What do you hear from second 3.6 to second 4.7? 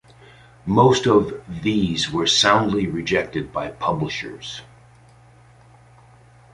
publishers.